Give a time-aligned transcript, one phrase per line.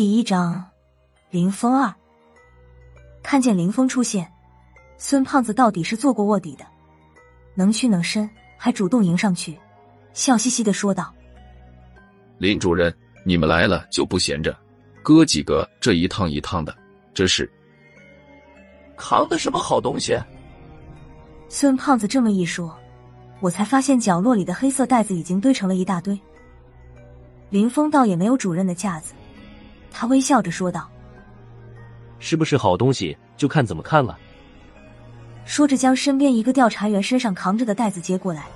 [0.00, 0.66] 第一章，
[1.28, 1.94] 林峰二
[3.22, 4.32] 看见林峰出现，
[4.96, 6.64] 孙胖子到底是做过卧底的，
[7.54, 8.26] 能屈能伸，
[8.56, 9.60] 还主动迎上去，
[10.14, 11.14] 笑嘻嘻的说道
[12.40, 12.90] ：“林主任，
[13.26, 14.56] 你们来了就不闲着，
[15.02, 16.74] 哥几个这一趟一趟的，
[17.12, 17.46] 这是
[18.96, 20.18] 扛的什么好东西？”
[21.50, 22.74] 孙胖子这么一说，
[23.40, 26.18] 我才发现角落里的黑色袋子已经堆成了一大堆。
[27.50, 29.12] 林峰倒也没有主任的架子。
[29.90, 30.88] 他微笑着说道
[32.18, 34.18] ：“是不是好东西，就看怎么看了。”
[35.44, 38.46] 说着，将身边一个调查员身上扛着的袋子接过来，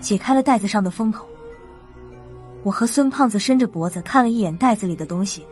[0.00, 1.28] 解开了袋子上的封口。
[2.62, 5.46] 我和孙胖子伸着脖子看了一眼袋子里的东西，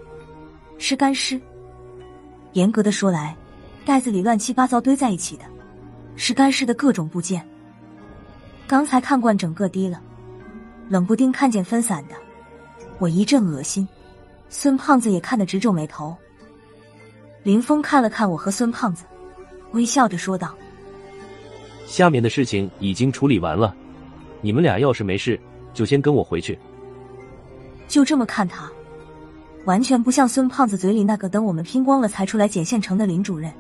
[0.79, 1.41] 是干尸。
[2.55, 3.37] 严格的说来，
[3.85, 5.45] 袋子里乱七八糟堆在一起的，
[6.17, 7.47] 是干尸的各种部件。
[8.67, 10.01] 刚才看惯整个滴了，
[10.89, 12.15] 冷不丁看见分散的，
[12.99, 13.87] 我一阵恶心。
[14.57, 16.17] 孙胖子也看得直皱眉头。
[17.43, 19.05] 林峰看了看我和孙胖子，
[19.73, 20.55] 微笑着说道
[21.87, 23.75] ：“下面的事情已经处理完了，
[24.41, 25.39] 你们俩要是没事，
[25.75, 26.57] 就先跟我回去。”
[27.89, 28.71] 就这么看他，
[29.65, 33.53] 完全不像孙胖子嘴里那个等我们拼光了才出来捡现成的林主任。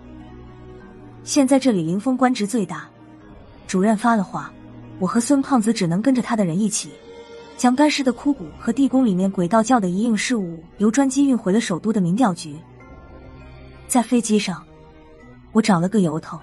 [1.24, 2.88] 现在这里林峰官职最大，
[3.66, 4.52] 主任发了话，
[5.00, 6.92] 我和孙胖子只能跟着他的人一起。
[7.56, 12.56] 将干尸的枯骨和地宫里面鬼道教的一应事物由专机运回了首都的民调局。
[13.86, 14.62] 在飞机上，
[15.52, 16.38] 我找了个由头，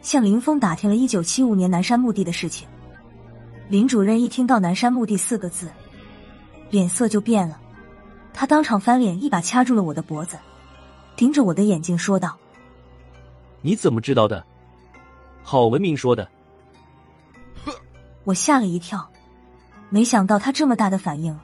[0.00, 2.66] 向林峰打听了一九七五年南山墓地的事情。
[3.68, 5.68] 林主任一听到“南山墓地”四个字，
[6.70, 7.60] 脸色就变了，
[8.32, 10.38] 他当场翻脸，一把掐住了我的脖子，
[11.14, 12.34] 盯着我的眼睛说道
[13.60, 14.42] ：“你怎么知道的？
[15.42, 16.26] 郝文明说的。
[18.24, 19.06] ”我吓了一跳。
[19.90, 21.34] 没想到他这么大的反应，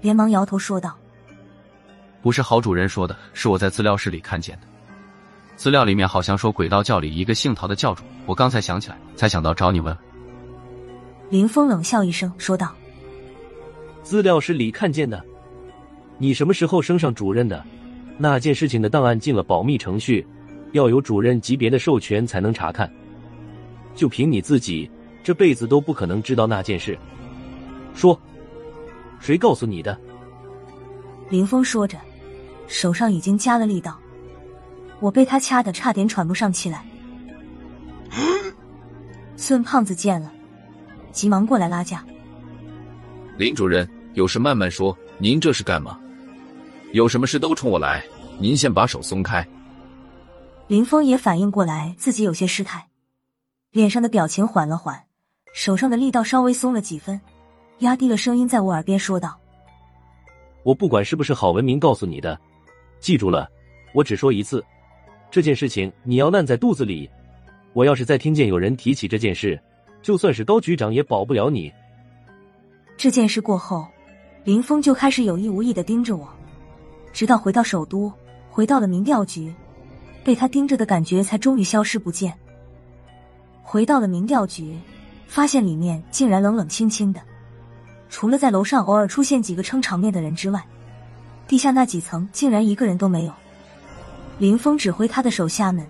[0.00, 0.96] 连忙摇头说道
[2.22, 4.66] ：“不是郝主任说的，是我在资料室里看见的。
[5.56, 9.96] 资料里面好像说轨道教里一个姓陶的教主，我刚才想起来，才想到找你问。”
[11.28, 12.72] 林峰冷笑一声说道
[14.04, 15.22] ：“资料室里看见的，
[16.18, 17.64] 你什么时候升上主任的？
[18.18, 20.24] 那件事情的档案进了保密程序，
[20.72, 22.88] 要有主任级别的授权才能查看。
[23.94, 24.88] 就凭你自己，
[25.24, 26.96] 这辈子都不可能知道那件事。”
[27.94, 28.18] 说，
[29.20, 29.98] 谁告诉你的？
[31.28, 31.98] 林峰说着，
[32.66, 33.98] 手上已经加了力道，
[35.00, 36.84] 我被他掐得差点喘不上气来。
[39.36, 40.32] 孙胖子见了，
[41.10, 42.04] 急忙过来拉架。
[43.36, 44.96] 林主任，有事慢慢说。
[45.18, 45.98] 您这是干嘛？
[46.92, 48.04] 有什么事都冲我来。
[48.38, 49.46] 您先把手松开。
[50.66, 52.88] 林峰也反应过来自己有些失态，
[53.70, 55.04] 脸上的表情缓了缓，
[55.54, 57.20] 手上的力道稍微松了几分。
[57.82, 59.38] 压低了声音，在我耳边说道
[60.64, 62.38] ：“我不管是不是郝文明告诉你的，
[63.00, 63.48] 记住了，
[63.92, 64.64] 我只说一次，
[65.30, 67.08] 这件事情你要烂在肚子里。
[67.72, 69.60] 我要是再听见有人提起这件事，
[70.02, 71.72] 就算是高局长也保不了你。”
[72.96, 73.86] 这件事过后，
[74.44, 76.28] 林峰就开始有意无意的盯着我，
[77.12, 78.12] 直到回到首都，
[78.48, 79.52] 回到了民调局，
[80.22, 82.32] 被他盯着的感觉才终于消失不见。
[83.60, 84.78] 回到了民调局，
[85.26, 87.20] 发现里面竟然冷冷清清的。
[88.12, 90.62] 除了在楼上偶尔出现几个撑场面的人之外，
[91.48, 93.32] 地下那几层竟然一个人都没有。
[94.38, 95.84] 林峰指挥他的手下们，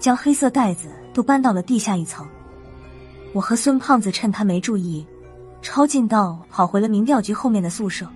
[0.00, 2.26] 将黑色袋子都搬到了地下一层。
[3.34, 5.06] 我和孙胖子趁他没注意，
[5.60, 8.08] 抄近道跑回了民调局后面的宿舍。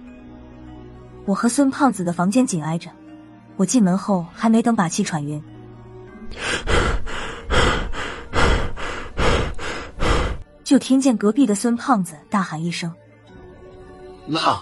[1.27, 2.91] 我和孙胖子的房间紧挨着，
[3.57, 5.41] 我进门后还没等把气喘匀，
[10.65, 12.91] 就听见隔壁的孙胖子大喊一声。
[14.27, 14.57] 那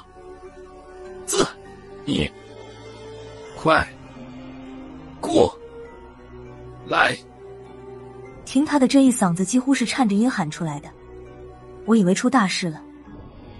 [1.27, 1.47] 子，
[2.05, 2.31] 你
[3.57, 3.87] 快
[5.21, 5.55] 过
[6.87, 7.17] 来！
[8.47, 10.89] 听他的这一嗓子，几乎是颤着音喊出来的。
[11.87, 12.81] 我以为出大事了，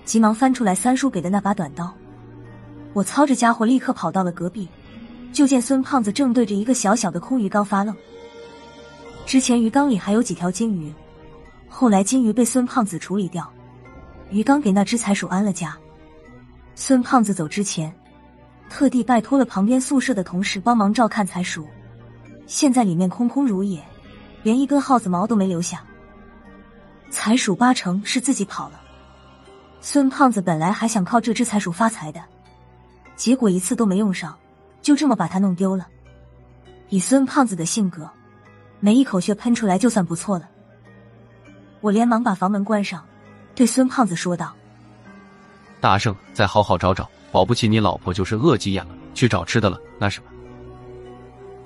[0.05, 1.93] 急忙翻出来三叔给的那把短刀。
[2.93, 4.69] 我操着家伙，立刻跑到了隔壁，
[5.33, 7.95] 就见孙胖子正对着一个小小的空鱼缸发愣。
[9.27, 10.93] 之前鱼缸里还有几条金鱼，
[11.69, 13.49] 后来金鱼被孙胖子处理掉，
[14.31, 15.77] 鱼缸给那只财鼠安了家。
[16.81, 17.95] 孙胖子走之前，
[18.71, 21.69] 特地拜托了旁边宿舍的同事帮忙照看财鼠。
[22.47, 23.85] 现在里面空空如也，
[24.43, 25.85] 连一根耗子毛都没留下。
[27.11, 28.81] 财鼠八成是自己跑了。
[29.83, 32.25] 孙胖子本来还想靠这只财鼠发财的，
[33.15, 34.35] 结果一次都没用上，
[34.81, 35.87] 就这么把它弄丢了。
[36.89, 38.11] 以孙胖子的性格，
[38.81, 40.49] 没一口血喷出来就算不错了。
[41.83, 43.05] 我连忙把房门关上，
[43.55, 44.55] 对孙胖子说道。
[45.81, 49.79] 大圣，再好好找找，保不齐你老婆就是饿急眼了，去找吃的了。
[49.99, 50.31] 那什么，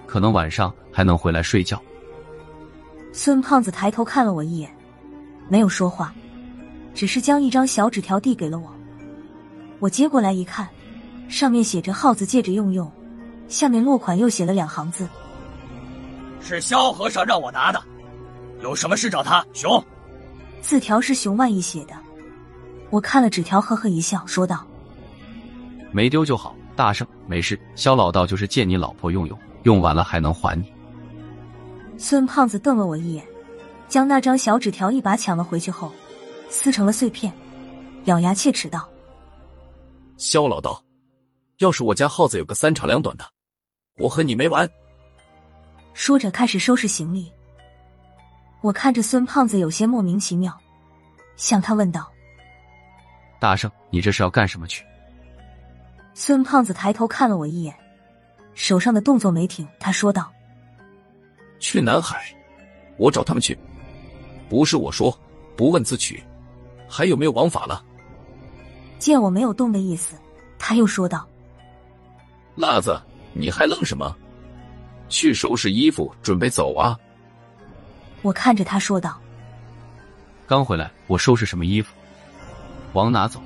[0.06, 1.82] 可能晚上还能回来睡觉。
[3.12, 4.72] 孙胖子抬头看了我一眼，
[5.48, 6.14] 没有说话，
[6.94, 8.72] 只是将一张小纸条递给了我。
[9.80, 10.68] 我接过来一看，
[11.28, 12.90] 上面写着“耗子借着用用”，
[13.48, 15.08] 下面落款又写了两行字
[16.40, 17.82] ：“是萧和尚让我拿的，
[18.62, 19.82] 有什么事找他。”熊。
[20.60, 21.94] 字条是熊万义写的。
[22.94, 24.64] 我看了纸条，呵呵一笑，说道
[25.90, 27.58] ：“没丢就好，大圣没事。
[27.74, 30.72] 肖老道就是借你老婆用用，用完了还能还你。”
[31.98, 33.26] 孙胖子瞪了我一眼，
[33.88, 35.90] 将那张小纸条一把抢了回去后，
[36.48, 37.32] 撕成了碎片，
[38.04, 38.88] 咬牙切齿道
[40.16, 40.80] ：“肖老道，
[41.58, 43.24] 要是我家耗子有个三长两短的，
[43.98, 44.70] 我和你没完。”
[45.94, 47.32] 说着开始收拾行李。
[48.60, 50.56] 我看着孙胖子有些莫名其妙，
[51.34, 52.08] 向他问道
[53.44, 54.82] ：“大圣，你这是要干什么去？”
[56.14, 57.74] 孙胖子抬头看了我一眼，
[58.54, 60.32] 手上的动作没停，他说道
[61.60, 62.24] ：“去南海，
[62.96, 63.58] 我找他们去，
[64.48, 65.14] 不是我说，
[65.58, 66.24] 不问自取，
[66.88, 67.84] 还有没有王法了？”
[68.98, 70.16] 见我没有动的意思，
[70.58, 71.28] 他又说道
[72.56, 72.98] ：“辣子，
[73.34, 74.16] 你还愣什么？
[75.10, 76.98] 去收拾衣服，准备走啊！”
[78.22, 79.20] 我看着他说道
[80.48, 81.92] ：“刚回来，我收拾什么衣服？
[82.94, 83.40] 往哪走？”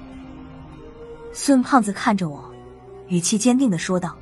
[1.35, 2.43] 孙胖子看着我，
[3.09, 4.17] 语气坚定的说道：“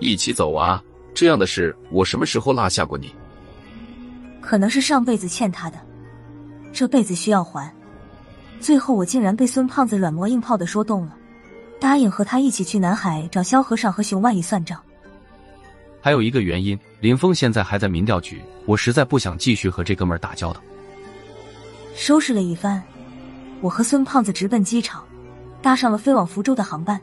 [0.00, 0.82] 一起走啊！
[1.14, 3.14] 这样的事，我什么时候落下过你？
[4.40, 5.78] 可能是上辈子欠他的，
[6.72, 7.72] 这辈子需要还。
[8.60, 11.16] 最后，我竟然被孙胖子软磨硬泡的说动了，
[11.80, 14.80] 答应和他一起去南海找萧和尚和熊万义算账。”
[16.00, 20.62] 还有一个原因，林峰现在还在民调局，我实在不想继续和这哥们儿打交道。
[21.94, 22.82] 收拾了一番，
[23.60, 25.04] 我和孙胖子直奔机场，
[25.60, 27.00] 搭上了飞往福州的航班。